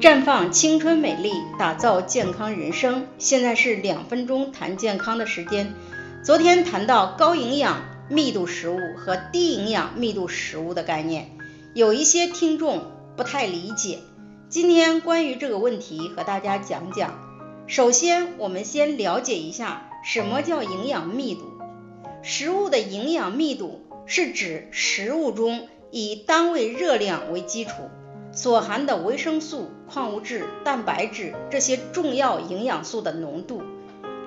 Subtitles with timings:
[0.00, 3.06] 绽放青春美丽，打造健康人生。
[3.18, 5.74] 现在是两分钟谈健康的时间。
[6.24, 11.32] 昨天谈到高营养密度食物和低营养密度食物的概念，
[11.74, 13.98] 有一些听众不太理解。
[14.48, 17.20] 今天关于这个问题和大家讲讲。
[17.66, 21.42] 首先，我们先了解一下什么叫营养密度。
[22.22, 27.72] 食物的营养密度是指食物中以单位热量为基础。
[28.32, 33.62] 所含的维生素、矿物质、蛋白质这些重要营养素的浓度，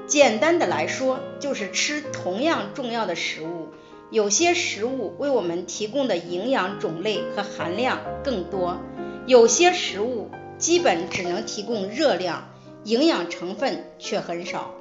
[0.08, 3.70] 简单的来说，就是吃同样重要的食物，
[4.12, 8.78] 有些食物为我们提供的营养种类和含量更多，
[9.26, 12.50] 有些食物基本只能提供热量，
[12.84, 14.72] 营养成分却很少。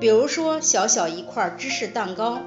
[0.00, 2.40] 比如说，小小一块芝士蛋糕，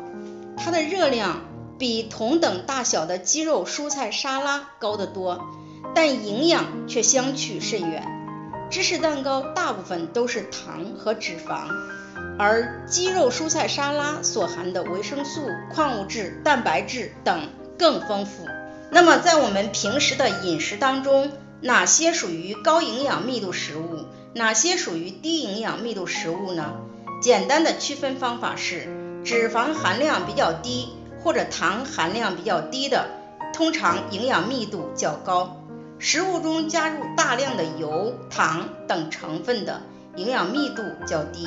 [0.58, 1.41] 它的热量
[1.80, 5.41] 比同等大小的鸡肉蔬菜沙拉高得多。
[5.94, 8.08] 但营养却相去甚远。
[8.70, 11.67] 芝士蛋糕大部分都是糖和脂肪，
[12.39, 15.41] 而鸡肉蔬菜沙拉所含的维生素、
[15.73, 18.45] 矿物质、蛋白质等更丰富。
[18.89, 26.73] 那么在我们平时的饮食当中，哪些属于高营养密度食物，哪些属于低营养密度食物呢？
[27.22, 28.88] 简单的区分方法是，
[29.23, 30.89] 脂肪含量比较低
[31.22, 33.08] 或者糖含量比较低的，
[33.53, 35.61] 通常营养密度较高。
[36.03, 39.83] 食物中加入大量的油、糖等成分的，
[40.16, 41.45] 营养密度较低，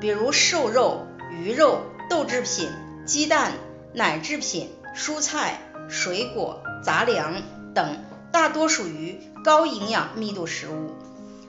[0.00, 2.70] 比如瘦肉、鱼肉、豆制品、
[3.04, 3.52] 鸡蛋、
[3.92, 7.42] 奶制品、蔬菜、水果、杂粮
[7.74, 7.98] 等，
[8.32, 10.92] 大多属于高营养密度食物。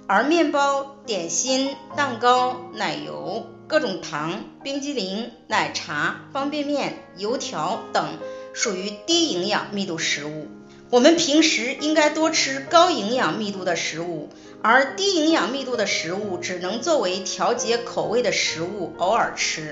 [0.06, 8.18] 而面包、点心、蛋糕、奶油、各种糖、冰激凌、奶茶、方便面、油条等，
[8.52, 10.48] 属于低营养密度食物。
[10.92, 14.28] 我们平时应该多吃高营养密度的食物，
[14.62, 19.72] 而低营养密度的食物只能作为调节口味的食物偶尔吃。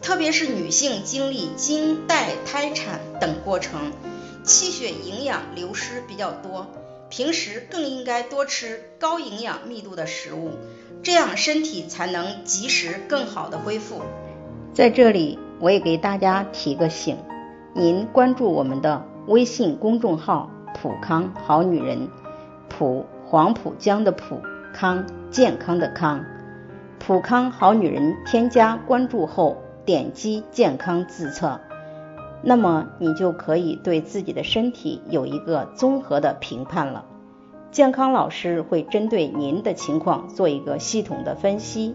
[0.00, 3.90] 特别是女性经历经、带、胎产等过程，
[4.44, 6.68] 气血营养流失比较多，
[7.10, 10.52] 平时更应该多吃高营养密度的食物，
[11.02, 14.02] 这样身体才能及时更好的恢复。
[14.72, 17.18] 在这里，我也给大家提个醒，
[17.74, 20.50] 您关注我们的微信公众号。
[20.74, 22.08] 普康好女人，
[22.68, 24.40] 普黄浦江的普
[24.72, 26.24] 康健康的康，
[26.98, 31.60] 普康好女人添加关注后，点击健康自测，
[32.42, 37.04] 那么你就可以对自己的身体有一个综合的评判了。
[37.70, 41.94] 健康老师会针对您的情况做一个系统的分析，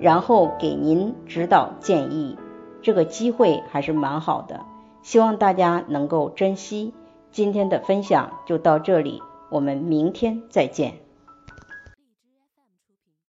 [0.00, 2.38] 然后给您指导建议。
[2.80, 4.60] 这个机会还是蛮好的，
[5.04, 6.94] 希望大家能够珍惜。
[7.30, 10.94] 今天的分享就到这里，我们明天再见。